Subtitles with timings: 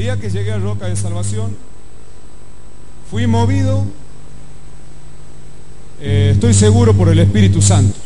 [0.00, 1.54] día que llegué a Roca de Salvación,
[3.10, 3.84] fui movido,
[6.00, 7.98] eh, estoy seguro, por el Espíritu Santo.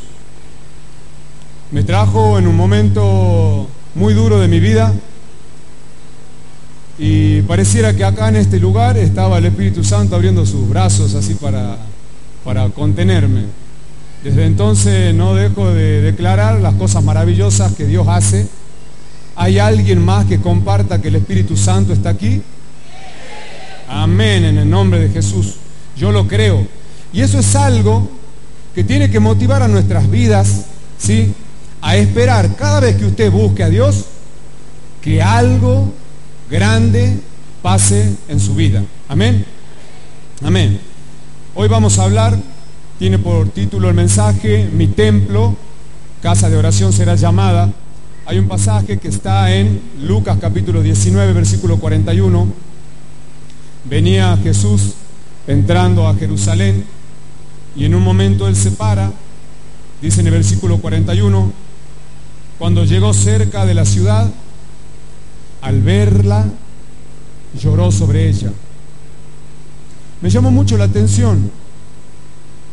[1.71, 4.93] Me trajo en un momento muy duro de mi vida
[6.99, 11.35] y pareciera que acá en este lugar estaba el Espíritu Santo abriendo sus brazos así
[11.35, 11.77] para,
[12.43, 13.43] para contenerme.
[14.25, 18.49] Desde entonces no dejo de declarar las cosas maravillosas que Dios hace.
[19.37, 22.43] ¿Hay alguien más que comparta que el Espíritu Santo está aquí?
[23.89, 25.55] Amén, en el nombre de Jesús.
[25.97, 26.67] Yo lo creo.
[27.13, 28.09] Y eso es algo
[28.75, 30.67] que tiene que motivar a nuestras vidas,
[30.99, 31.33] ¿sí?
[31.81, 34.07] A esperar cada vez que usted busque a Dios,
[35.01, 35.93] que algo
[36.51, 37.19] grande
[37.63, 38.83] pase en su vida.
[39.09, 39.45] Amén.
[40.43, 40.81] Amén.
[41.55, 42.37] Hoy vamos a hablar,
[42.99, 45.57] tiene por título el mensaje, mi templo,
[46.23, 47.73] casa de oración será llamada.
[48.27, 52.47] Hay un pasaje que está en Lucas capítulo 19, versículo 41.
[53.85, 54.95] Venía Jesús
[55.47, 56.87] entrando a Jerusalén
[57.77, 59.13] y en un momento él se para,
[60.01, 61.53] dice en el versículo 41,
[62.59, 64.31] cuando llegó cerca de la ciudad,
[65.61, 66.47] al verla,
[67.61, 68.53] lloró sobre ella.
[70.23, 71.51] Me llamó mucho la atención.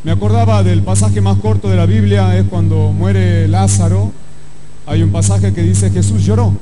[0.05, 4.13] Me acordaba del pasaje más corto de la Biblia, es cuando muere Lázaro.
[4.85, 6.53] Hay un pasaje que dice Jesús lloró.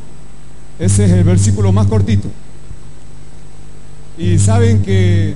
[0.77, 2.27] Ese es el versículo más cortito.
[4.17, 5.35] Y saben que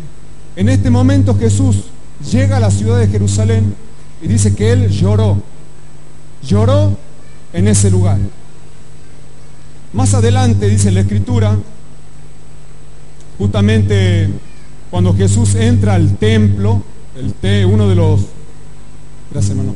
[0.56, 1.86] en este momento Jesús
[2.32, 3.76] llega a la ciudad de Jerusalén
[4.22, 5.42] y dice que él lloró.
[6.42, 6.98] Lloró
[7.54, 8.18] en ese lugar.
[9.94, 11.58] Más adelante dice la escritura,
[13.38, 14.30] justamente
[14.90, 16.84] cuando Jesús entra al templo,
[17.16, 18.22] el uno de los,
[19.32, 19.76] gracias hermano,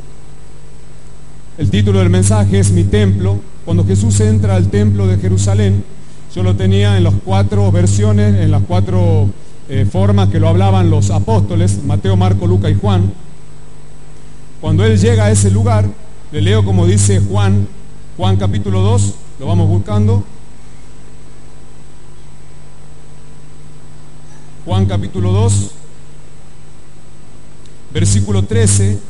[1.58, 5.84] el título del mensaje es mi templo, cuando Jesús entra al templo de Jerusalén,
[6.32, 9.28] yo lo tenía en las cuatro versiones, en las cuatro
[9.68, 13.12] eh, formas que lo hablaban los apóstoles, Mateo, Marco, Luca y Juan.
[14.60, 15.90] Cuando él llega a ese lugar,
[16.30, 17.66] le leo como dice Juan,
[18.16, 20.22] Juan capítulo 2, lo vamos buscando.
[24.64, 25.70] Juan capítulo 2,
[27.92, 29.07] versículo 13.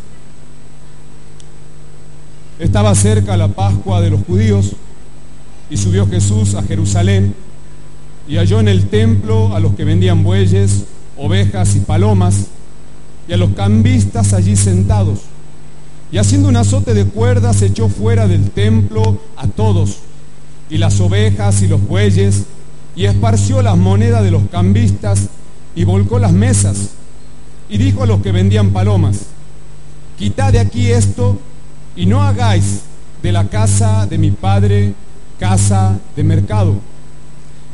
[2.58, 4.72] Estaba cerca la Pascua de los judíos
[5.70, 7.34] y subió Jesús a Jerusalén
[8.26, 10.84] y halló en el templo a los que vendían bueyes,
[11.16, 12.47] ovejas y palomas
[13.28, 15.20] y a los cambistas allí sentados.
[16.10, 19.98] Y haciendo un azote de cuerdas echó fuera del templo a todos
[20.70, 22.44] y las ovejas y los bueyes,
[22.94, 25.28] y esparció las monedas de los cambistas,
[25.74, 26.91] y volcó las mesas,
[27.68, 29.20] y dijo a los que vendían palomas,
[30.18, 31.38] quitad de aquí esto,
[31.98, 32.81] y no hagáis
[33.22, 34.94] de la casa de mi padre
[35.38, 36.76] casa de mercado.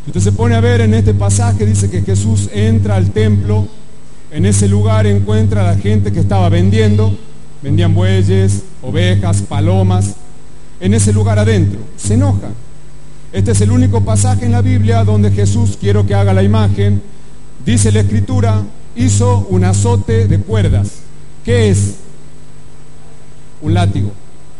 [0.06, 3.68] Usted se pone a ver en este pasaje, dice que Jesús entra al templo,
[4.32, 7.16] en ese lugar encuentra a la gente que estaba vendiendo,
[7.62, 10.16] vendían bueyes, ovejas, palomas,
[10.80, 12.48] en ese lugar adentro, se enoja
[13.34, 17.02] este es el único pasaje en la Biblia donde Jesús, quiero que haga la imagen,
[17.66, 18.62] dice la escritura,
[18.94, 21.00] hizo un azote de cuerdas.
[21.44, 21.96] ¿Qué es?
[23.64, 24.12] Un látigo.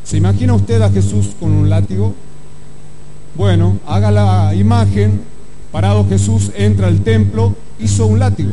[0.03, 2.15] ¿Se imagina usted a Jesús con un látigo?
[3.34, 5.20] Bueno, haga la imagen,
[5.70, 8.53] parado Jesús, entra al templo, hizo un látigo.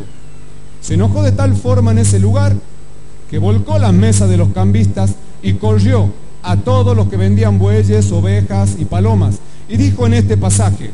[0.82, 2.54] Se enojó de tal forma en ese lugar
[3.30, 6.12] que volcó las mesas de los cambistas y corrió
[6.42, 9.38] a todos los que vendían bueyes, ovejas y palomas
[9.70, 10.90] y dijo en este pasaje,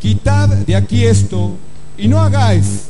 [0.00, 1.52] quitad de aquí esto
[1.96, 2.88] y no hagáis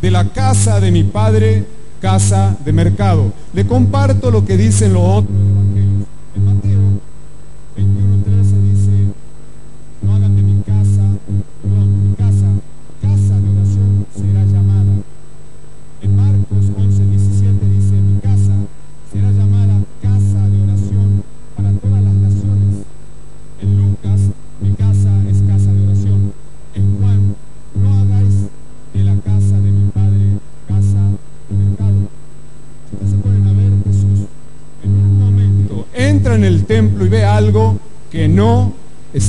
[0.00, 1.66] de la casa de mi padre
[2.02, 3.32] casa de mercado.
[3.54, 5.36] Le comparto lo que dicen los otros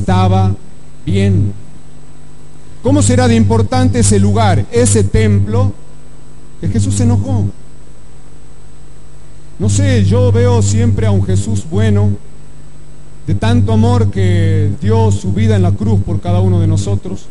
[0.03, 0.53] estaba
[1.05, 1.53] bien.
[2.81, 5.71] ¿Cómo será de importante ese lugar, ese templo?
[6.59, 7.45] Que Jesús se enojó.
[9.57, 12.09] No sé, yo veo siempre a un Jesús bueno,
[13.25, 17.27] de tanto amor que dio su vida en la cruz por cada uno de nosotros,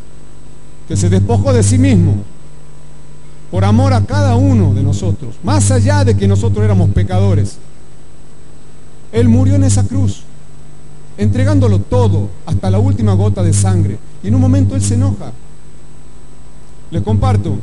[0.88, 2.14] que se despojó de sí mismo,
[3.50, 7.58] por amor a cada uno de nosotros, más allá de que nosotros éramos pecadores.
[9.12, 10.24] Él murió en esa cruz.
[11.22, 13.98] Entregándolo todo, hasta la última gota de sangre.
[14.22, 15.32] Y en un momento él se enoja.
[16.90, 17.58] Le comparto.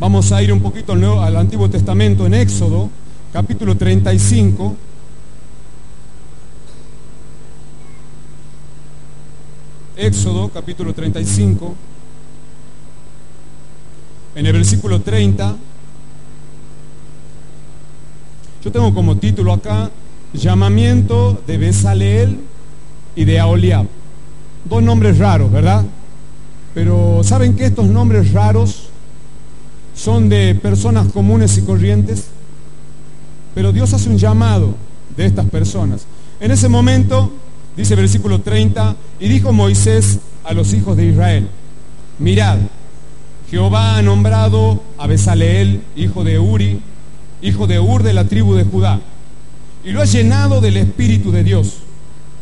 [0.00, 2.90] Vamos a ir un poquito al, al Antiguo Testamento en Éxodo,
[3.32, 4.76] capítulo 35.
[9.96, 11.74] Éxodo, capítulo 35.
[14.34, 15.56] En el versículo 30.
[18.64, 19.90] Yo tengo como título acá,
[20.34, 22.40] llamamiento de Besaleel
[23.16, 23.86] y de Aholiab.
[24.68, 25.84] Dos nombres raros, ¿verdad?
[26.74, 28.88] Pero ¿saben que estos nombres raros
[29.94, 32.24] son de personas comunes y corrientes?
[33.54, 34.74] Pero Dios hace un llamado
[35.16, 36.06] de estas personas.
[36.40, 37.32] En ese momento,
[37.76, 41.48] dice versículo 30, y dijo Moisés a los hijos de Israel,
[42.18, 42.58] mirad,
[43.48, 46.80] Jehová ha nombrado a Besaleel, hijo de Uri,
[47.40, 49.00] hijo de Ur de la tribu de Judá,
[49.84, 51.74] y lo ha llenado del Espíritu de Dios,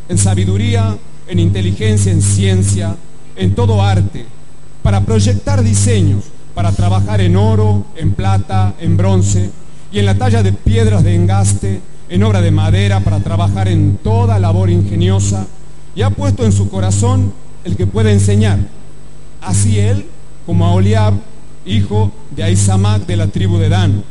[0.09, 0.97] en sabiduría,
[1.27, 2.97] en inteligencia, en ciencia,
[3.37, 4.27] en todo arte,
[4.83, 6.25] para proyectar diseños,
[6.55, 9.51] para trabajar en oro, en plata, en bronce
[9.91, 13.97] y en la talla de piedras de engaste, en obra de madera, para trabajar en
[13.97, 15.47] toda labor ingeniosa,
[15.95, 17.33] y ha puesto en su corazón
[17.65, 18.59] el que pueda enseñar.
[19.41, 20.07] Así él,
[20.47, 21.15] como a Oliab,
[21.67, 24.05] hijo de Aizamac de la tribu de Dan,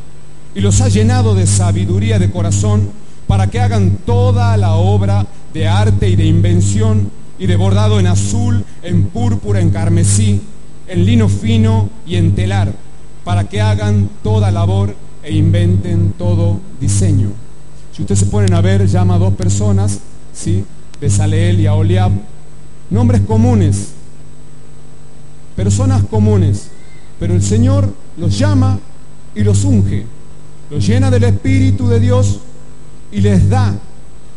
[0.54, 2.90] y los ha llenado de sabiduría de corazón
[3.32, 8.06] para que hagan toda la obra de arte y de invención y de bordado en
[8.06, 10.42] azul, en púrpura, en carmesí,
[10.86, 12.74] en lino fino y en telar,
[13.24, 17.30] para que hagan toda labor e inventen todo diseño.
[17.96, 20.00] Si ustedes se ponen a ver, llama a dos personas,
[20.34, 20.66] ¿sí?
[21.00, 22.12] Besaleel y Aholiab,
[22.90, 23.92] nombres comunes,
[25.56, 26.68] personas comunes,
[27.18, 28.78] pero el Señor los llama
[29.34, 30.04] y los unge,
[30.68, 32.40] los llena del Espíritu de Dios
[33.12, 33.78] y les da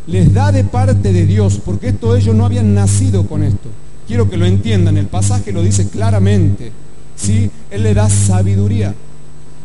[0.08, 3.70] les da de parte de Dios, porque esto ellos no habían nacido con esto.
[4.08, 6.72] Quiero que lo entiendan, el pasaje lo dice claramente.
[7.16, 7.50] ¿sí?
[7.72, 8.94] Él le da sabiduría,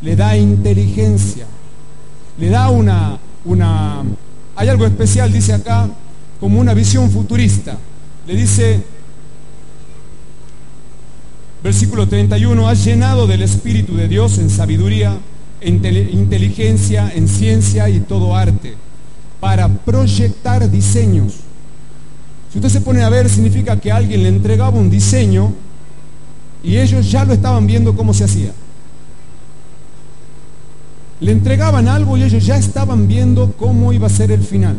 [0.02, 1.46] le da inteligencia,
[2.38, 4.02] le da una, una...
[4.56, 5.88] Hay algo especial, dice acá,
[6.38, 7.76] como una visión futurista.
[8.26, 8.82] Le dice,
[11.62, 15.18] versículo 31, ha llenado del Espíritu de Dios en sabiduría,
[15.60, 18.74] en inteligencia, en ciencia y todo arte
[19.40, 21.34] para proyectar diseños.
[22.52, 25.52] Si usted se pone a ver, significa que alguien le entregaba un diseño
[26.62, 28.52] y ellos ya lo estaban viendo cómo se hacía.
[31.20, 34.76] Le entregaban algo y ellos ya estaban viendo cómo iba a ser el final.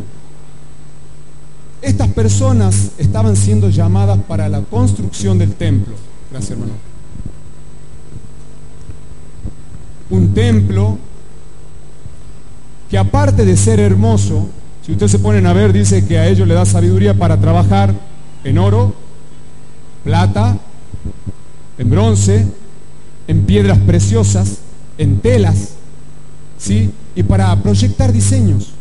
[1.80, 5.94] Estas personas estaban siendo llamadas para la construcción del templo.
[6.30, 6.72] Gracias, hermano.
[10.10, 10.98] Un templo
[12.92, 14.50] que aparte de ser hermoso,
[14.84, 17.94] si ustedes se ponen a ver, dice que a ellos le da sabiduría para trabajar
[18.44, 18.94] en oro,
[20.04, 20.58] plata,
[21.78, 22.46] en bronce,
[23.28, 24.58] en piedras preciosas,
[24.98, 25.70] en telas,
[26.58, 26.90] ¿sí?
[27.16, 28.74] Y para proyectar diseños.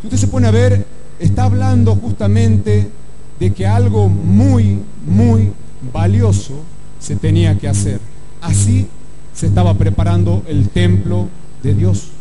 [0.00, 0.86] Si usted se pone a ver,
[1.18, 2.90] está hablando justamente
[3.38, 5.52] de que algo muy, muy
[5.92, 6.54] valioso
[6.98, 8.00] se tenía que hacer.
[8.40, 8.86] Así
[9.34, 11.28] se estaba preparando el templo
[11.62, 12.12] de Dios.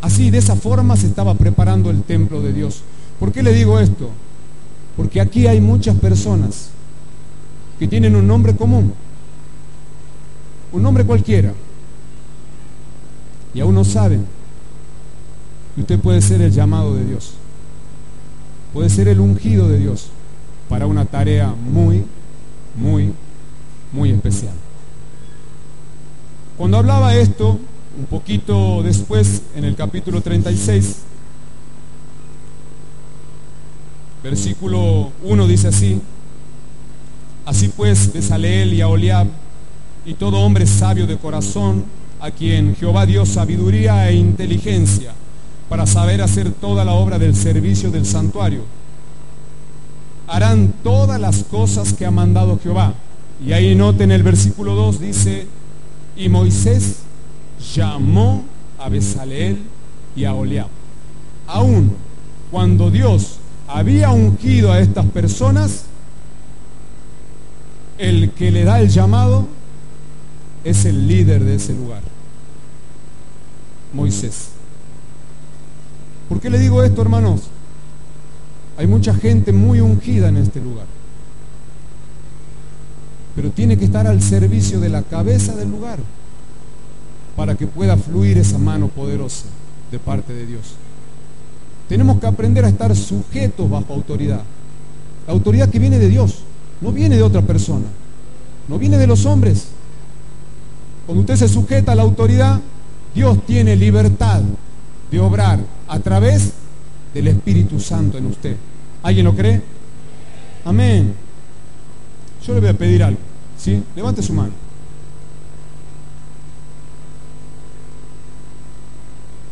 [0.00, 2.82] Así, de esa forma se estaba preparando el templo de Dios.
[3.18, 4.10] ¿Por qué le digo esto?
[4.96, 6.70] Porque aquí hay muchas personas
[7.78, 8.92] que tienen un nombre común,
[10.72, 11.52] un nombre cualquiera,
[13.54, 14.26] y aún no saben
[15.74, 17.34] que usted puede ser el llamado de Dios,
[18.72, 20.08] puede ser el ungido de Dios
[20.68, 22.04] para una tarea muy,
[22.76, 23.12] muy,
[23.92, 24.54] muy especial.
[26.56, 27.60] Cuando hablaba esto,
[27.98, 30.98] un poquito después, en el capítulo 36,
[34.22, 36.00] versículo 1 dice así,
[37.44, 39.26] así pues Besaleel y Aholiab
[40.06, 41.84] y todo hombre sabio de corazón,
[42.20, 45.12] a quien Jehová dio sabiduría e inteligencia
[45.68, 48.62] para saber hacer toda la obra del servicio del santuario,
[50.28, 52.94] harán todas las cosas que ha mandado Jehová.
[53.44, 55.46] Y ahí noten el versículo 2, dice,
[56.16, 57.07] y Moisés
[57.58, 58.44] llamó
[58.78, 59.58] a Besaleel
[60.14, 60.68] y a Oliab.
[61.46, 61.96] Aún
[62.50, 65.84] cuando Dios había ungido a estas personas,
[67.98, 69.46] el que le da el llamado
[70.64, 72.02] es el líder de ese lugar,
[73.92, 74.50] Moisés.
[76.28, 77.42] ¿Por qué le digo esto, hermanos?
[78.76, 80.86] Hay mucha gente muy ungida en este lugar,
[83.34, 85.98] pero tiene que estar al servicio de la cabeza del lugar
[87.38, 89.44] para que pueda fluir esa mano poderosa
[89.92, 90.74] de parte de Dios.
[91.88, 94.42] Tenemos que aprender a estar sujetos bajo autoridad.
[95.24, 96.40] La autoridad que viene de Dios,
[96.80, 97.86] no viene de otra persona,
[98.66, 99.68] no viene de los hombres.
[101.06, 102.60] Cuando usted se sujeta a la autoridad,
[103.14, 104.42] Dios tiene libertad
[105.08, 106.54] de obrar a través
[107.14, 108.56] del Espíritu Santo en usted.
[109.04, 109.62] ¿Alguien lo cree?
[110.64, 111.14] Amén.
[112.44, 113.20] Yo le voy a pedir algo.
[113.56, 113.80] ¿sí?
[113.94, 114.67] Levante su mano.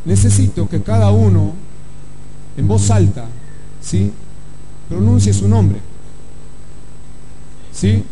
[0.07, 1.53] Necesito que cada uno,
[2.57, 3.27] en voz alta,
[3.81, 4.13] ¿sí?
[4.89, 5.81] pronuncie su nombre.
[7.73, 8.05] ¿Sí?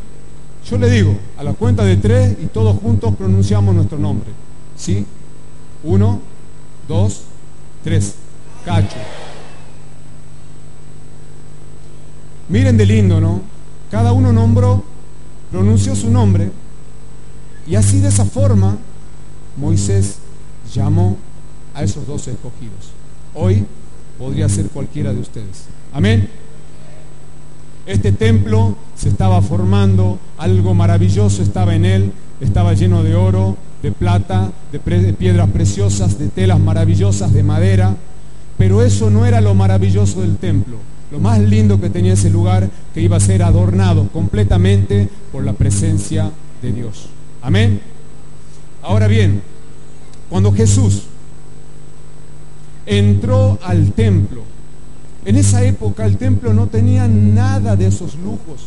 [0.68, 4.30] Yo le digo, a la cuenta de tres y todos juntos pronunciamos nuestro nombre.
[4.76, 5.06] ¿Sí?
[5.84, 6.20] Uno,
[6.88, 7.22] dos,
[7.82, 8.14] tres.
[8.64, 8.96] Cacho.
[12.48, 13.42] Miren de lindo, ¿no?
[13.90, 14.82] Cada uno nombró,
[15.50, 16.50] pronunció su nombre
[17.66, 18.76] y así de esa forma
[19.56, 20.16] Moisés
[20.74, 21.16] llamó
[21.74, 22.92] a esos dos escogidos.
[23.34, 23.64] Hoy
[24.18, 25.64] podría ser cualquiera de ustedes.
[25.92, 26.28] Amén.
[27.86, 33.92] Este templo se estaba formando, algo maravilloso estaba en él, estaba lleno de oro, de
[33.92, 34.78] plata, de,
[35.12, 37.94] piedras preciosas, de telas maravillosas, de madera,
[38.56, 40.78] pero eso no era lo maravilloso del templo.
[41.12, 45.52] Lo más lindo que tenía ese lugar que iba a ser adornado completamente por la
[45.52, 46.30] presencia
[46.62, 47.10] de Dios.
[47.42, 47.80] Amén.
[48.82, 49.42] Ahora bien,
[50.30, 51.02] cuando Jesús
[52.86, 54.42] entró al templo,
[55.24, 58.66] en esa época el templo no tenía nada de esos lujos.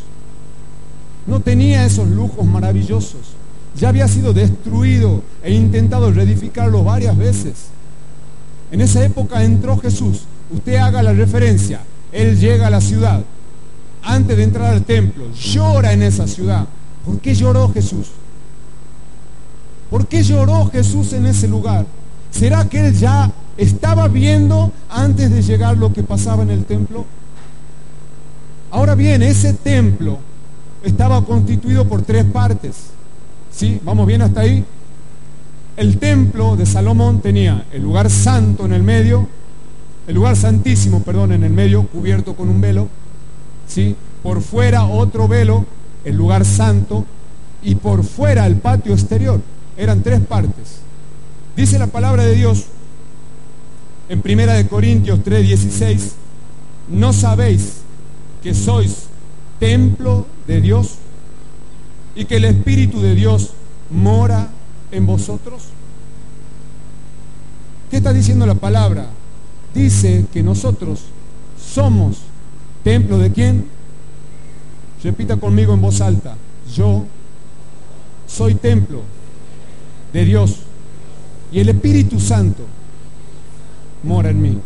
[1.27, 3.35] No tenía esos lujos maravillosos.
[3.75, 7.67] Ya había sido destruido e intentado reedificarlo varias veces.
[8.71, 10.23] En esa época entró Jesús.
[10.51, 11.81] Usted haga la referencia.
[12.11, 13.21] Él llega a la ciudad.
[14.01, 16.65] Antes de entrar al templo, llora en esa ciudad.
[17.05, 18.07] ¿Por qué lloró Jesús?
[19.91, 21.85] ¿Por qué lloró Jesús en ese lugar?
[22.31, 27.05] ¿Será que él ya estaba viendo antes de llegar lo que pasaba en el templo?
[28.71, 30.19] Ahora bien, ese templo
[30.83, 32.75] estaba constituido por tres partes.
[33.51, 33.79] ¿Sí?
[33.83, 34.63] ¿Vamos bien hasta ahí?
[35.75, 39.27] El templo de Salomón tenía el lugar santo en el medio,
[40.07, 42.87] el lugar santísimo, perdón, en el medio, cubierto con un velo.
[43.67, 43.95] ¿Sí?
[44.21, 45.65] Por fuera otro velo,
[46.05, 47.05] el lugar santo,
[47.61, 49.41] y por fuera el patio exterior.
[49.75, 50.79] Eran tres partes.
[51.55, 52.67] Dice la palabra de Dios
[54.09, 56.13] en Primera de Corintios 3:16,
[56.89, 57.77] ¿no sabéis
[58.41, 59.07] que sois
[59.59, 60.95] templo de Dios
[62.15, 63.51] y que el Espíritu de Dios
[63.89, 64.49] mora
[64.91, 65.63] en vosotros?
[67.89, 69.07] ¿Qué está diciendo la palabra?
[69.73, 71.03] Dice que nosotros
[71.57, 72.17] somos
[72.83, 73.65] templo de quién?
[75.03, 76.35] Repita conmigo en voz alta.
[76.73, 77.05] Yo
[78.27, 79.01] soy templo
[80.11, 80.57] de Dios
[81.51, 82.63] y el Espíritu Santo
[84.07, 84.57] mora en mí.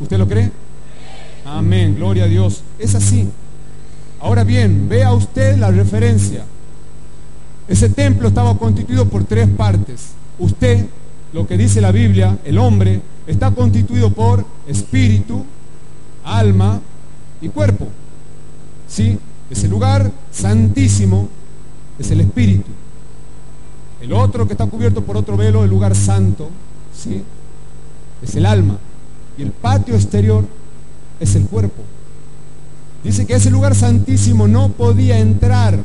[0.00, 0.50] ¿Usted lo cree?
[1.44, 2.62] Amén, gloria a Dios.
[2.78, 3.28] Es así.
[4.20, 6.44] Ahora bien, vea usted la referencia.
[7.68, 10.12] Ese templo estaba constituido por tres partes.
[10.38, 10.86] Usted,
[11.32, 15.44] lo que dice la Biblia, el hombre, está constituido por espíritu,
[16.24, 16.80] alma
[17.40, 17.88] y cuerpo.
[18.88, 19.18] ¿Sí?
[19.50, 21.28] Ese lugar santísimo
[21.98, 22.70] es el espíritu.
[24.00, 26.48] El otro que está cubierto por otro velo, el lugar santo,
[26.94, 27.22] ¿sí?
[28.26, 28.78] Es el alma.
[29.38, 30.46] Y el patio exterior
[31.20, 31.82] es el cuerpo.
[33.04, 35.84] Dice que ese lugar santísimo no podía entrar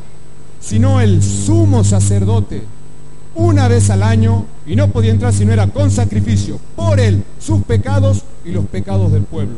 [0.62, 2.62] sino el sumo sacerdote
[3.34, 7.24] una vez al año y no podía entrar si no era con sacrificio por él,
[7.40, 9.56] sus pecados y los pecados del pueblo.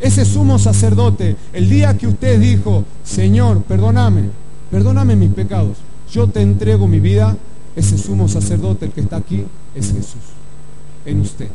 [0.00, 4.30] Ese sumo sacerdote, el día que usted dijo, Señor, perdóname,
[4.70, 5.78] perdóname mis pecados,
[6.12, 7.36] yo te entrego mi vida,
[7.74, 10.20] ese sumo sacerdote, el que está aquí, es Jesús,
[11.06, 11.48] en usted.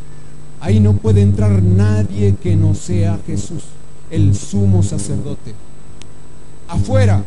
[0.61, 3.63] Ahí no puede entrar nadie que no sea Jesús,
[4.11, 5.53] el sumo sacerdote.
[6.67, 7.23] Afuera,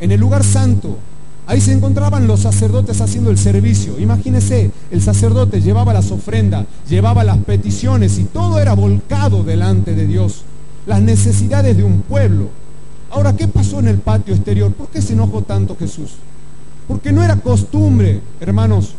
[0.00, 0.98] en el lugar santo,
[1.46, 3.98] ahí se encontraban los sacerdotes haciendo el servicio.
[3.98, 10.06] Imagínese, el sacerdote llevaba las ofrendas, llevaba las peticiones y todo era volcado delante de
[10.06, 10.42] Dios.
[10.86, 12.50] Las necesidades de un pueblo.
[13.10, 14.72] Ahora, ¿qué pasó en el patio exterior?
[14.72, 16.10] ¿Por qué se enojó tanto Jesús?
[16.86, 18.94] Porque no era costumbre, hermanos,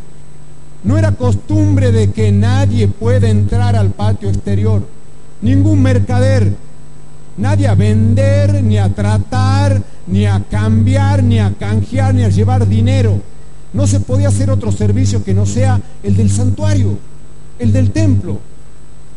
[0.85, 4.87] no era costumbre de que nadie pueda entrar al patio exterior,
[5.41, 6.53] ningún mercader,
[7.37, 12.67] nadie a vender, ni a tratar, ni a cambiar, ni a canjear, ni a llevar
[12.67, 13.19] dinero.
[13.73, 16.99] No se podía hacer otro servicio que no sea el del santuario,
[17.57, 18.39] el del templo.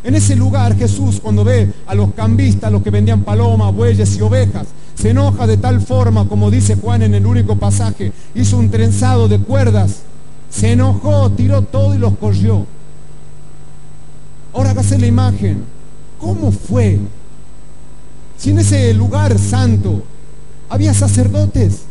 [0.03, 4.23] En ese lugar Jesús cuando ve a los cambistas, los que vendían palomas, bueyes y
[4.23, 8.71] ovejas, se enoja de tal forma, como dice Juan en el único pasaje, hizo un
[8.71, 10.03] trenzado de cuerdas
[10.51, 12.67] se enojó, tiró todo y los corrió.
[14.53, 15.65] Ahora hágase la imagen.
[16.19, 16.99] ¿Cómo fue
[18.37, 20.03] Si en ese lugar santo
[20.69, 21.83] había sacerdotes,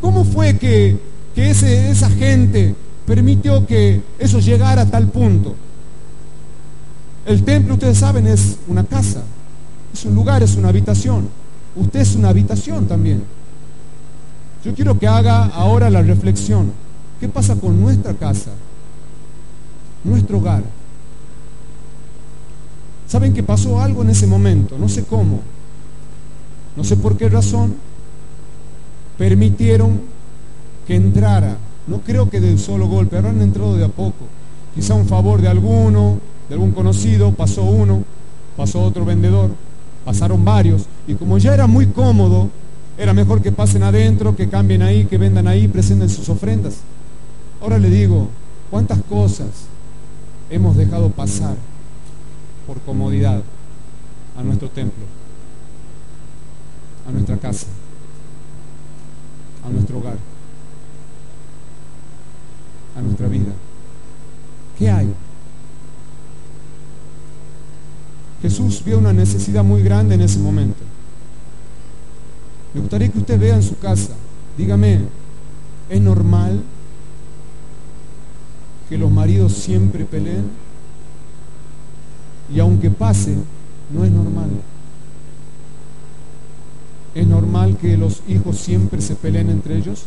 [0.00, 0.98] ¿cómo fue que,
[1.34, 2.74] que ese, esa gente
[3.06, 5.54] permitió que eso llegara a tal punto?
[7.26, 9.22] El templo, ustedes saben, es una casa,
[9.92, 11.28] es un lugar, es una habitación.
[11.74, 13.24] Usted es una habitación también.
[14.66, 16.72] Yo quiero que haga ahora la reflexión.
[17.20, 18.50] ¿Qué pasa con nuestra casa?
[20.02, 20.64] Nuestro hogar.
[23.06, 24.76] ¿Saben que pasó algo en ese momento?
[24.76, 25.38] No sé cómo.
[26.74, 27.76] No sé por qué razón.
[29.16, 30.00] Permitieron
[30.84, 31.56] que entrara.
[31.86, 34.26] No creo que de un solo golpe, han entrado de a poco.
[34.74, 36.18] Quizá un favor de alguno,
[36.48, 38.02] de algún conocido, pasó uno,
[38.56, 39.52] pasó otro vendedor,
[40.04, 40.86] pasaron varios.
[41.06, 42.50] Y como ya era muy cómodo,
[42.98, 46.76] era mejor que pasen adentro, que cambien ahí, que vendan ahí, presenten sus ofrendas.
[47.60, 48.28] Ahora le digo,
[48.70, 49.48] ¿cuántas cosas
[50.50, 51.56] hemos dejado pasar
[52.66, 53.42] por comodidad
[54.36, 55.04] a nuestro templo,
[57.06, 57.66] a nuestra casa,
[59.64, 60.16] a nuestro hogar,
[62.96, 63.52] a nuestra vida?
[64.78, 65.12] ¿Qué hay?
[68.40, 70.95] Jesús vio una necesidad muy grande en ese momento.
[72.76, 74.12] Me gustaría que usted vea en su casa,
[74.58, 75.00] dígame,
[75.88, 76.62] ¿es normal
[78.86, 80.50] que los maridos siempre peleen?
[82.54, 83.34] Y aunque pase,
[83.90, 84.50] no es normal.
[87.14, 90.04] ¿Es normal que los hijos siempre se peleen entre ellos?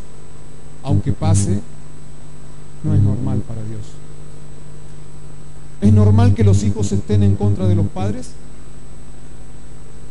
[0.83, 1.61] Aunque pase,
[2.83, 3.81] no es normal para Dios.
[5.81, 8.29] ¿Es normal que los hijos estén en contra de los padres?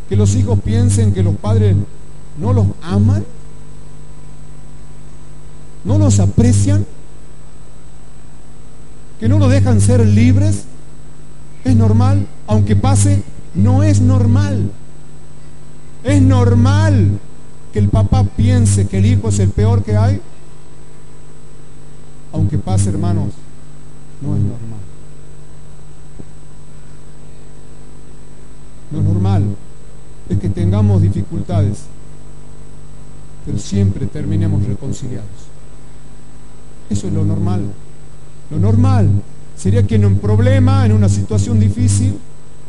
[0.09, 1.77] Que los hijos piensen que los padres
[2.41, 3.25] no los aman,
[5.85, 6.87] no los aprecian,
[9.19, 10.65] que no los dejan ser libres.
[11.65, 13.23] Es normal, aunque pase,
[13.55, 14.71] no es normal.
[16.05, 17.19] Es normal
[17.73, 20.21] que el papá piense que el hijo es el peor que hay.
[22.33, 23.33] Aunque pase, hermanos,
[24.21, 24.79] no es normal.
[28.91, 29.57] Lo normal
[30.29, 31.85] es que tengamos dificultades,
[33.49, 35.49] pero siempre terminemos reconciliados.
[36.91, 37.63] Eso es lo normal.
[38.51, 39.09] Lo normal
[39.57, 42.19] sería que en un problema, en una situación difícil,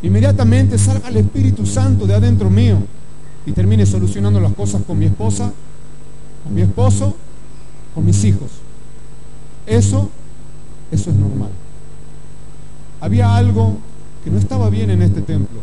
[0.04, 2.78] inmediatamente salga el Espíritu Santo de adentro mío
[3.46, 5.52] y termine solucionando las cosas con mi esposa,
[6.46, 7.13] con mi esposo,
[7.94, 8.50] con mis hijos.
[9.68, 10.10] Eso,
[10.92, 11.52] eso es normal.
[13.02, 13.80] Había algo
[14.24, 15.60] que no estaba bien en este templo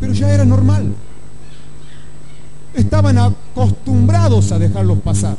[0.00, 0.94] pero ya era normal.
[2.78, 5.36] Estaban acostumbrados a dejarlos pasar.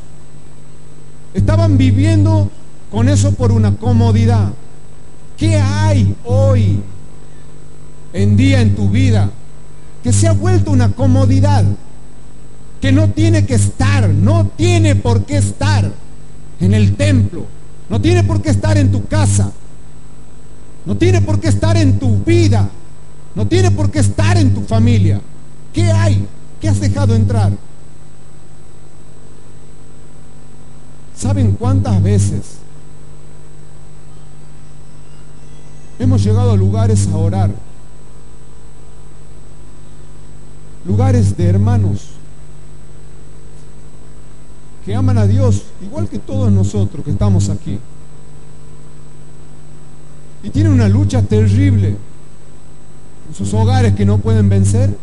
[1.34, 2.52] Estaban viviendo
[2.92, 4.52] con eso por una comodidad.
[5.38, 6.82] ¿Qué hay hoy
[8.12, 9.32] en día en tu vida
[10.04, 11.64] que se ha vuelto una comodidad?
[12.82, 15.90] Que no tiene que estar, no tiene por qué estar
[16.60, 17.46] en el templo,
[17.88, 19.50] no tiene por qué estar en tu casa,
[20.86, 22.68] no tiene por qué estar en tu vida,
[23.34, 25.22] no tiene por qué estar en tu familia.
[25.72, 26.28] ¿Qué hay?
[26.60, 27.54] ¿Qué has dejado entrar?
[31.16, 32.60] ¿Saben cuántas veces
[36.00, 37.52] hemos llegado a lugares a orar?
[40.86, 42.10] Lugares de hermanos
[44.86, 47.80] que aman a Dios igual que todos nosotros que estamos aquí.
[50.42, 51.98] Y tienen una lucha terrible
[53.36, 54.96] sus hogares que no pueden vencer?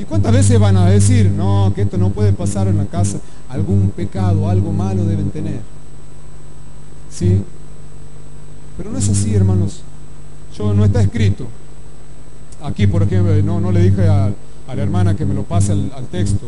[0.00, 3.18] ¿Y cuántas veces van a decir, no, que esto no puede pasar en la casa?
[3.50, 5.60] Algún pecado, algo malo deben tener.
[7.10, 7.42] ¿Sí?
[8.76, 9.82] Pero no es así, hermanos.
[10.56, 11.46] Yo no está escrito.
[12.62, 14.32] Aquí, por ejemplo, no, no le dije a,
[14.74, 16.46] la hermana que me lo pase al, al texto.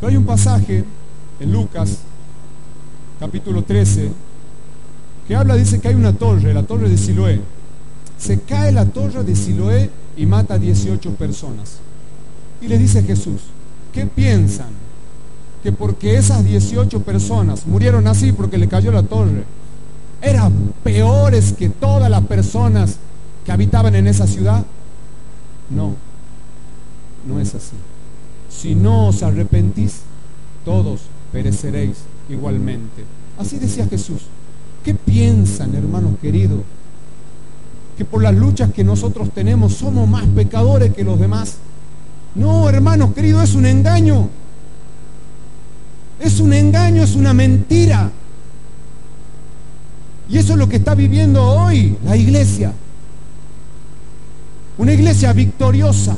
[0.00, 0.84] Pero hay un pasaje
[1.38, 1.98] en Lucas,
[3.20, 4.10] capítulo 13,
[5.28, 7.40] que habla, dice que hay una torre, la torre de Siloé
[8.20, 11.78] se cae la torre de Siloé y mata a 18 personas.
[12.60, 13.40] Y le dice Jesús,
[13.92, 14.68] ¿qué piensan?
[15.62, 19.44] Que porque esas 18 personas murieron así porque le cayó la torre,
[20.22, 22.96] eran peores que todas las personas
[23.44, 24.64] que habitaban en esa ciudad.
[25.70, 25.94] No,
[27.26, 27.76] no es así.
[28.50, 30.00] Si no os arrepentís,
[30.64, 33.04] todos pereceréis igualmente.
[33.38, 34.22] Así decía Jesús.
[34.84, 36.60] ¿Qué piensan, hermanos queridos?
[38.00, 41.56] que por las luchas que nosotros tenemos somos más pecadores que los demás.
[42.34, 44.28] No, hermanos queridos, es un engaño.
[46.18, 48.10] Es un engaño, es una mentira.
[50.28, 52.72] Y eso es lo que está viviendo hoy la iglesia.
[54.78, 56.16] Una iglesia victoriosa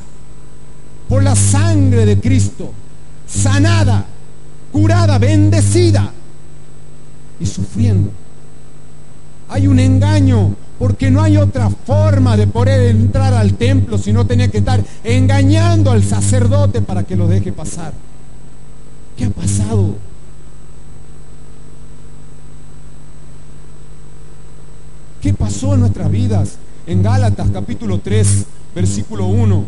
[1.08, 2.72] por la sangre de Cristo,
[3.26, 4.04] sanada,
[4.70, 6.12] curada, bendecida
[7.40, 8.10] y sufriendo.
[9.48, 14.26] Hay un engaño porque no hay otra forma de poder entrar al templo si no
[14.26, 17.92] tenía que estar engañando al sacerdote para que lo deje pasar.
[19.16, 19.94] ¿Qué ha pasado?
[25.20, 26.58] ¿Qué pasó en nuestras vidas?
[26.88, 29.64] En Gálatas capítulo 3, versículo 1.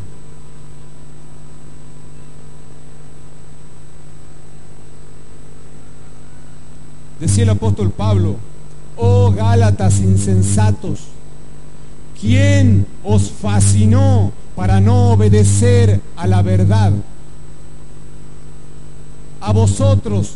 [7.20, 8.35] Decía el apóstol Pablo,
[8.96, 11.00] oh Gálatas insensatos,
[12.20, 16.92] ¿quién os fascinó para no obedecer a la verdad?
[19.40, 20.35] A vosotros,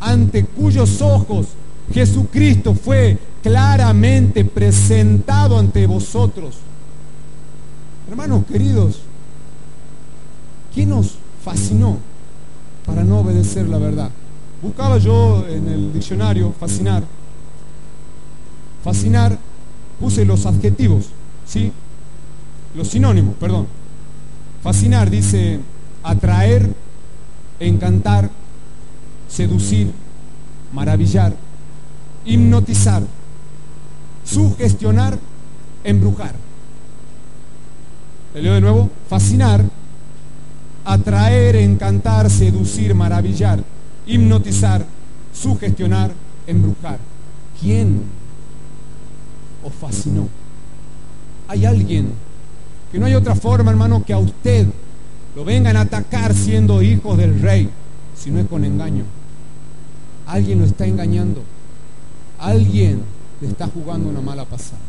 [0.00, 1.46] ante cuyos ojos
[1.92, 6.56] Jesucristo fue claramente presentado ante vosotros.
[8.08, 9.00] Hermanos queridos,
[10.74, 11.98] ¿quién nos fascinó
[12.84, 14.10] para no obedecer la verdad?
[14.62, 17.02] Buscaba yo en el diccionario fascinar.
[18.86, 19.36] Fascinar,
[19.98, 21.06] puse los adjetivos,
[21.44, 21.72] ¿sí?
[22.76, 23.66] Los sinónimos, perdón.
[24.62, 25.58] Fascinar dice
[26.04, 26.72] atraer,
[27.58, 28.30] encantar,
[29.26, 29.90] seducir,
[30.72, 31.34] maravillar,
[32.26, 33.02] hipnotizar,
[34.24, 35.18] sugestionar,
[35.82, 36.36] embrujar.
[38.34, 39.64] Le leo de nuevo, fascinar,
[40.84, 43.64] atraer, encantar, seducir, maravillar,
[44.06, 44.86] hipnotizar,
[45.34, 46.12] sugestionar,
[46.46, 47.00] embrujar.
[47.60, 48.15] ¿Quién
[49.66, 50.28] os fascinó?
[51.48, 52.12] Hay alguien
[52.90, 54.66] que no hay otra forma, hermano, que a usted
[55.34, 57.68] lo vengan a atacar siendo hijos del rey,
[58.16, 59.04] si no es con engaño.
[60.26, 61.42] Alguien lo está engañando.
[62.38, 63.02] Alguien
[63.40, 64.80] le está jugando una mala pasada.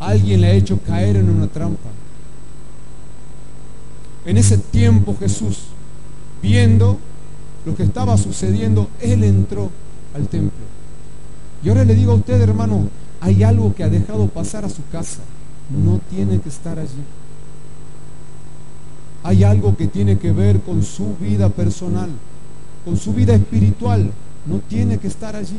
[0.00, 1.90] Alguien le ha hecho caer en una trampa.
[4.24, 5.60] En ese tiempo Jesús,
[6.42, 6.98] viendo
[7.64, 9.70] lo que estaba sucediendo, Él entró
[10.14, 10.73] al templo.
[11.64, 12.88] Y ahora le digo a usted, hermano,
[13.20, 15.20] hay algo que ha dejado pasar a su casa.
[15.70, 17.02] No tiene que estar allí.
[19.22, 22.10] Hay algo que tiene que ver con su vida personal,
[22.84, 24.12] con su vida espiritual
[24.46, 25.58] no tiene que estar allí.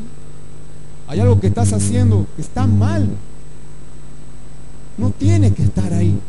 [1.08, 3.10] Hay algo que estás haciendo que está mal.
[4.98, 6.20] No tiene que estar ahí.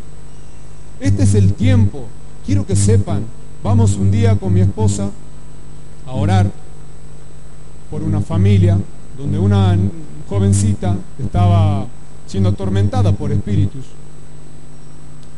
[1.01, 2.07] Este es el tiempo.
[2.45, 3.25] Quiero que sepan,
[3.63, 5.11] vamos un día con mi esposa
[6.07, 6.51] a orar
[7.91, 8.79] por una familia
[9.17, 9.77] donde una
[10.29, 11.87] jovencita estaba
[12.27, 13.85] siendo atormentada por espíritus.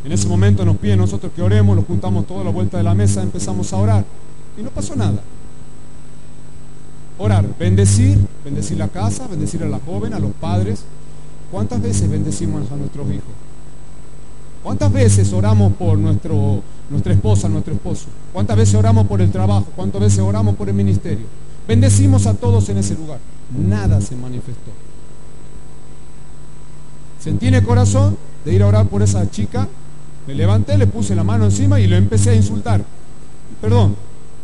[0.04, 2.94] En ese momento nos piden nosotros que oremos, lo juntamos toda la vuelta de la
[2.94, 4.04] mesa, empezamos a orar
[4.58, 5.20] y no pasó nada.
[7.18, 10.84] Orar, bendecir, bendecir la casa, bendecir a la joven, a los padres.
[11.50, 13.34] ¿Cuántas veces bendecimos a nuestros hijos?
[14.62, 18.06] ¿Cuántas veces oramos por nuestro, nuestra esposa, nuestro esposo?
[18.32, 19.66] ¿Cuántas veces oramos por el trabajo?
[19.74, 21.26] ¿Cuántas veces oramos por el ministerio?
[21.66, 23.18] Bendecimos a todos en ese lugar.
[23.56, 24.70] Nada se manifestó.
[27.20, 29.66] Sentí en el corazón de ir a orar por esa chica.
[30.26, 32.84] Me levanté, le puse la mano encima y lo empecé a insultar.
[33.61, 33.96] Perdón,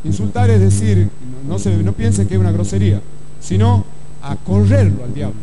[0.04, 1.08] Insultar es decir,
[1.48, 3.00] no, se, no piensen que es una grosería,
[3.40, 3.84] sino
[4.22, 5.40] a correrlo al diablo.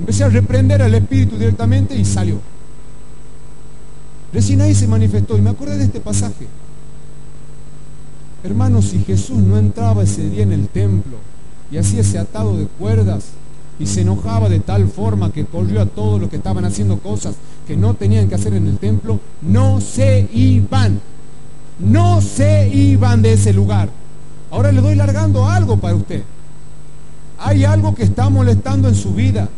[0.00, 2.40] Empecé a reprender al espíritu directamente y salió.
[4.32, 6.46] Recién ahí se manifestó y me acordé de este pasaje.
[8.42, 11.18] Hermanos, si Jesús no entraba ese día en el templo
[11.72, 13.24] y hacía ese atado de cuerdas
[13.80, 17.34] y se enojaba de tal forma que corrió a todos los que estaban haciendo cosas
[17.66, 21.00] que no tenían que hacer en el templo, no se iban
[21.82, 23.88] no se iban de ese lugar.
[24.50, 26.22] Ahora le doy largando algo para usted.
[27.38, 29.48] Hay algo que está molestando en su vida.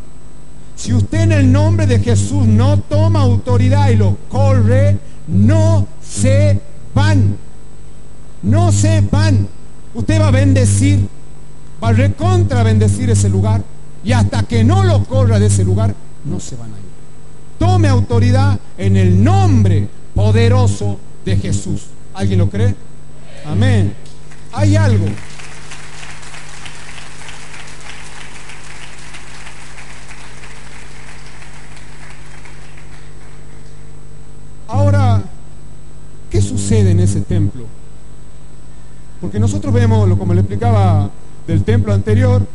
[0.76, 4.98] Si usted en el nombre de Jesús no toma autoridad y lo corre,
[5.28, 6.60] no se
[6.94, 7.36] van.
[8.42, 9.48] No se van.
[9.94, 11.06] Usted va a bendecir,
[11.84, 13.62] va a recontra bendecir ese lugar.
[14.02, 15.94] Y hasta que no lo corra de ese lugar,
[16.24, 16.84] no se van a ir.
[17.58, 21.86] Tome autoridad en el nombre poderoso de Jesús.
[22.14, 22.74] ¿Alguien lo cree?
[23.46, 23.94] Amén.
[24.52, 25.06] Hay algo.
[34.68, 35.22] Ahora,
[36.30, 37.64] ¿qué sucede en ese templo?
[39.20, 41.10] Porque nosotros vemos, como le explicaba
[41.46, 42.46] del templo anterior,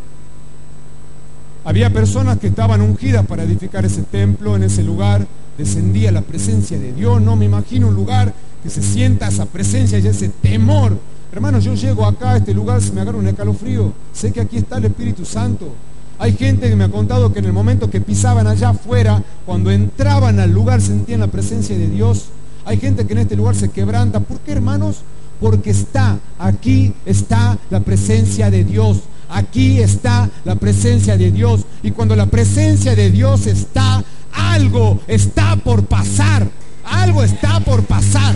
[1.65, 6.79] había personas que estaban ungidas para edificar ese templo, en ese lugar, descendía la presencia
[6.79, 10.97] de Dios, no me imagino un lugar que se sienta esa presencia y ese temor.
[11.31, 14.57] Hermanos, yo llego acá a este lugar, se me agarra un escalofrío, sé que aquí
[14.57, 15.73] está el Espíritu Santo.
[16.17, 19.69] Hay gente que me ha contado que en el momento que pisaban allá afuera, cuando
[19.71, 22.25] entraban al lugar sentían la presencia de Dios.
[22.65, 24.19] Hay gente que en este lugar se quebranta.
[24.19, 24.97] ¿Por qué, hermanos?
[25.39, 29.01] Porque está, aquí está la presencia de Dios.
[29.29, 31.61] Aquí está la presencia de Dios.
[31.83, 36.47] Y cuando la presencia de Dios está, algo está por pasar.
[36.83, 38.35] Algo está por pasar.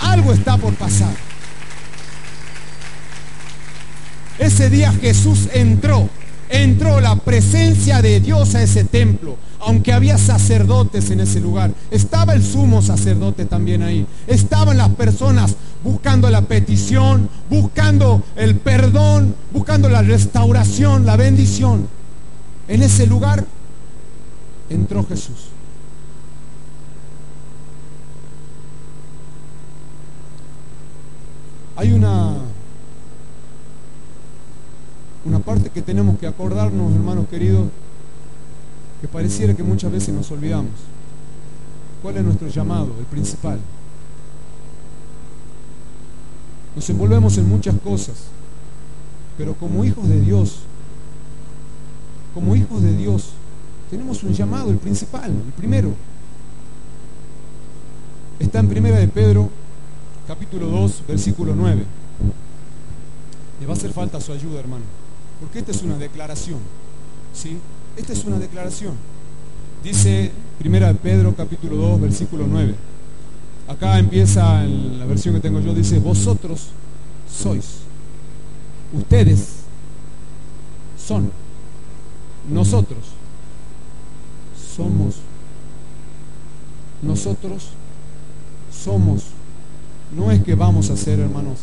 [0.00, 1.14] Algo está por pasar.
[4.38, 6.08] Ese día Jesús entró,
[6.48, 11.70] entró la presencia de Dios a ese templo, aunque había sacerdotes en ese lugar.
[11.90, 14.06] Estaba el sumo sacerdote también ahí.
[14.26, 15.54] Estaban las personas
[15.84, 21.86] buscando la petición, buscando el perdón, buscando la restauración, la bendición.
[22.66, 23.44] En ese lugar
[24.70, 25.48] entró Jesús.
[31.76, 32.34] Hay una
[35.24, 37.68] una parte que tenemos que acordarnos, hermanos queridos,
[39.00, 40.72] que pareciera que muchas veces nos olvidamos.
[42.02, 42.94] ¿Cuál es nuestro llamado?
[42.98, 43.58] El principal.
[46.74, 48.16] Nos envolvemos en muchas cosas,
[49.38, 50.60] pero como hijos de Dios,
[52.34, 53.30] como hijos de Dios,
[53.90, 55.92] tenemos un llamado, el principal, el primero.
[58.40, 59.48] Está en Primera de Pedro,
[60.26, 61.84] capítulo 2, versículo 9.
[63.60, 64.84] Le va a hacer falta su ayuda, hermano.
[65.40, 66.58] Porque esta es una declaración.
[67.32, 67.58] ¿sí?
[67.96, 68.94] Esta es una declaración.
[69.82, 72.74] Dice Primera de Pedro capítulo 2 versículo 9.
[73.68, 76.68] Acá empieza la versión que tengo yo, dice, vosotros
[77.30, 77.78] sois,
[78.92, 79.64] ustedes
[80.98, 81.30] son,
[82.50, 82.98] nosotros
[84.76, 85.16] somos,
[87.02, 87.68] nosotros
[88.72, 89.22] somos.
[90.14, 91.60] No es que vamos a ser, hermanos,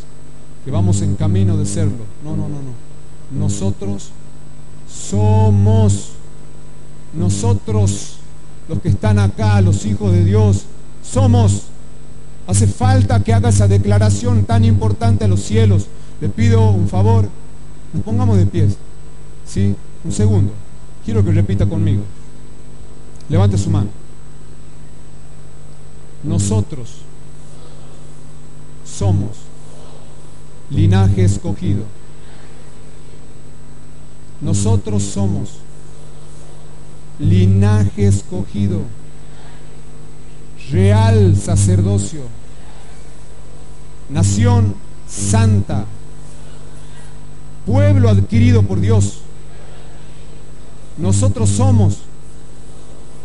[0.66, 2.06] que vamos en camino de serlo.
[2.24, 3.40] No, no, no, no.
[3.40, 4.12] Nosotros
[4.90, 6.10] somos,
[7.14, 8.18] nosotros,
[8.68, 10.66] los que están acá, los hijos de Dios,
[11.04, 11.64] somos.
[12.48, 15.88] Hace falta que haga esa declaración tan importante a los cielos.
[16.20, 17.28] Le pido un favor,
[17.94, 18.78] nos pongamos de pies.
[19.46, 19.76] ¿Sí?
[20.04, 20.52] Un segundo.
[21.06, 22.04] Quiero que repita conmigo.
[23.30, 23.90] Levante su mano.
[26.24, 26.98] Nosotros
[28.86, 29.38] somos
[30.70, 31.84] linaje escogido
[34.42, 35.50] nosotros somos
[37.20, 38.82] linaje escogido,
[40.72, 42.22] real sacerdocio,
[44.10, 44.76] nación
[45.08, 45.86] santa,
[47.66, 49.20] pueblo adquirido por Dios.
[50.98, 52.00] Nosotros somos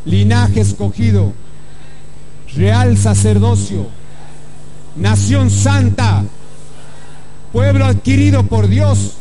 [0.05, 1.33] linaje escogido,
[2.55, 3.87] real sacerdocio,
[4.97, 6.25] nación santa,
[7.53, 9.15] pueblo adquirido por Dios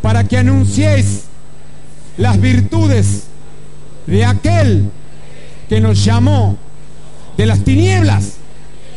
[0.00, 1.24] para que anunciéis
[2.16, 3.24] las virtudes
[4.06, 4.90] de aquel
[5.68, 6.58] que nos llamó
[7.36, 8.34] de las tinieblas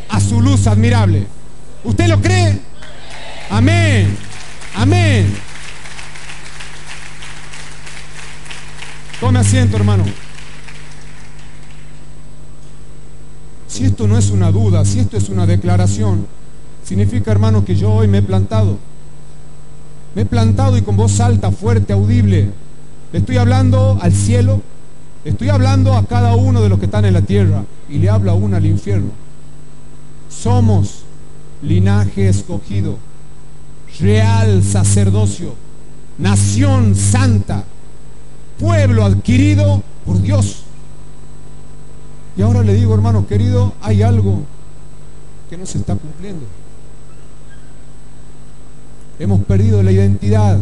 [0.09, 1.27] a su luz admirable.
[1.83, 2.59] ¿Usted lo cree?
[3.49, 4.17] Amén.
[4.75, 5.35] Amén.
[9.19, 10.05] Tome asiento, hermano.
[13.67, 16.27] Si esto no es una duda, si esto es una declaración,
[16.83, 18.79] significa, hermano, que yo hoy me he plantado
[20.15, 22.51] me he plantado y con voz alta, fuerte, audible,
[23.11, 24.61] le estoy hablando al cielo,
[25.29, 28.31] estoy hablando a cada uno de los que están en la tierra y le hablo
[28.31, 29.11] aún al infierno.
[30.29, 31.03] Somos
[31.61, 32.97] linaje escogido,
[33.99, 35.53] real sacerdocio,
[36.17, 37.63] nación santa,
[38.59, 40.63] pueblo adquirido por Dios.
[42.37, 44.43] Y ahora le digo, hermano querido, hay algo
[45.49, 46.45] que no se está cumpliendo.
[49.19, 50.57] Hemos perdido la identidad.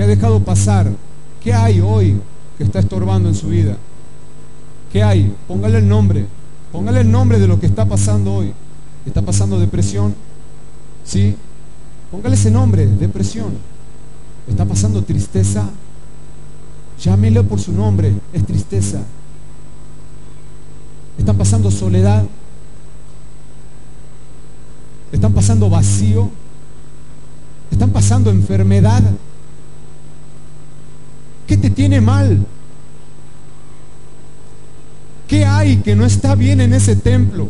[0.00, 0.90] ¿Qué ha dejado pasar?
[1.44, 2.18] ¿Qué hay hoy
[2.56, 3.76] que está estorbando en su vida?
[4.90, 5.36] ¿Qué hay?
[5.46, 6.24] Póngale el nombre.
[6.72, 8.54] Póngale el nombre de lo que está pasando hoy.
[9.04, 10.14] ¿Está pasando depresión?
[11.04, 11.36] ¿Sí?
[12.10, 13.52] Póngale ese nombre, depresión.
[14.48, 15.68] ¿Está pasando tristeza?
[16.98, 19.02] Llámelo por su nombre, es tristeza.
[21.18, 22.24] ¿Está pasando soledad?
[25.12, 26.30] están pasando vacío,
[27.70, 29.02] están pasando enfermedad.
[31.50, 32.46] ¿Qué te tiene mal?
[35.26, 37.48] ¿Qué hay que no está bien en ese templo?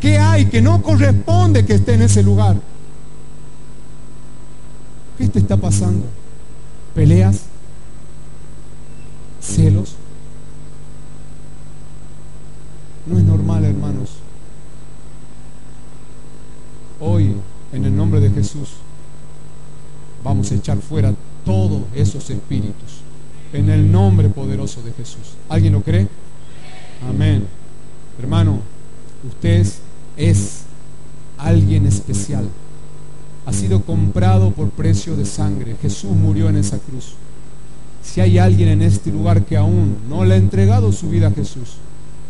[0.00, 2.56] ¿Qué hay que no corresponde que esté en ese lugar?
[5.16, 6.06] ¿Qué te está pasando?
[6.92, 7.42] ¿Peleas?
[9.40, 9.94] ¿Celos?
[13.06, 14.10] No es normal, hermanos.
[16.98, 17.36] Hoy,
[17.72, 18.70] en el nombre de Jesús,
[20.24, 23.02] vamos a echar fuera todos esos espíritus.
[23.52, 25.34] En el nombre poderoso de Jesús.
[25.48, 26.08] ¿Alguien lo cree?
[27.08, 27.46] Amén.
[28.18, 28.60] Hermano,
[29.26, 29.66] usted
[30.16, 30.62] es
[31.36, 32.48] alguien especial.
[33.44, 35.76] Ha sido comprado por precio de sangre.
[35.82, 37.14] Jesús murió en esa cruz.
[38.02, 41.32] Si hay alguien en este lugar que aún no le ha entregado su vida a
[41.32, 41.76] Jesús,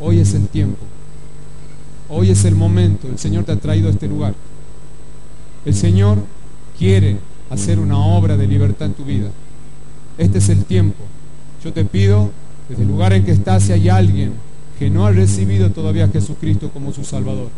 [0.00, 0.84] hoy es el tiempo.
[2.08, 3.08] Hoy es el momento.
[3.08, 4.34] El Señor te ha traído a este lugar.
[5.64, 6.18] El Señor
[6.78, 7.18] quiere
[7.52, 9.30] hacer una obra de libertad en tu vida.
[10.16, 11.04] Este es el tiempo.
[11.62, 12.30] Yo te pido,
[12.68, 14.32] desde el lugar en que estás, si hay alguien
[14.78, 17.50] que no ha recibido todavía a Jesucristo como su Salvador,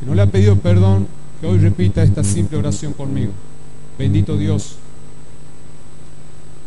[0.00, 1.06] que no le ha pedido perdón,
[1.40, 3.30] que hoy repita esta simple oración conmigo.
[3.96, 4.76] Bendito Dios,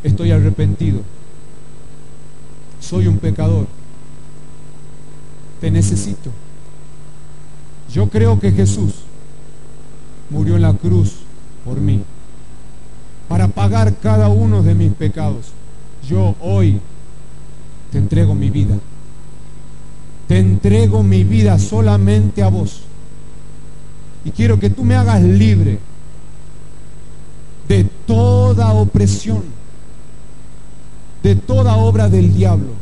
[0.01, 1.01] estoy arrepentido,
[2.79, 3.67] soy un pecador,
[5.59, 6.31] te necesito.
[7.93, 8.93] Yo creo que Jesús
[10.29, 11.15] murió en la cruz
[11.65, 12.01] por mí,
[13.29, 15.53] para pagar cada uno de mis pecados.
[16.05, 16.81] Yo hoy
[17.91, 18.75] te entrego mi vida.
[20.27, 22.81] Te entrego mi vida solamente a vos.
[24.25, 25.79] Y quiero que tú me hagas libre
[27.67, 29.43] de toda opresión,
[31.21, 32.73] de toda obra del diablo.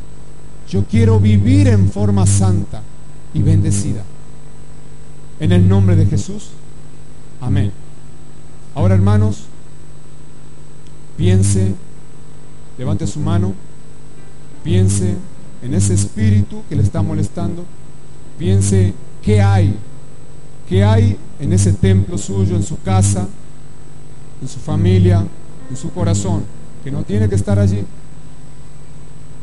[0.69, 2.81] Yo quiero vivir en forma santa
[3.33, 4.03] y bendecida.
[5.41, 6.49] En el nombre de Jesús.
[7.41, 7.71] Amén.
[8.75, 9.43] Ahora, hermanos,
[11.17, 11.73] piense,
[12.77, 13.53] levante su mano,
[14.63, 15.15] piense
[15.62, 17.65] en ese espíritu que le está molestando,
[18.38, 19.75] piense qué hay,
[20.69, 23.27] qué hay en ese templo suyo, en su casa,
[24.41, 25.25] en su familia,
[25.69, 26.43] en su corazón,
[26.84, 27.84] que no tiene que estar allí.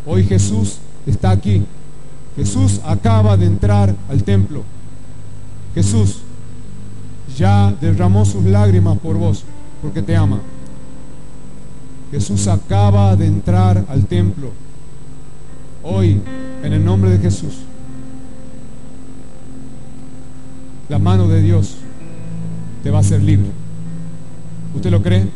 [0.07, 1.65] Hoy Jesús está aquí.
[2.37, 4.63] Jesús acaba de entrar al templo.
[5.75, 6.21] Jesús
[7.37, 9.45] ya derramó sus lágrimas por vos,
[9.83, 10.41] porque te ama.
[12.15, 14.53] Jesús acaba de entrar al templo.
[15.83, 16.21] Hoy,
[16.63, 17.55] en el nombre de Jesús,
[20.89, 21.75] la mano de Dios
[22.85, 23.49] te va a hacer libre.
[24.77, 25.27] ¿Usted lo cree?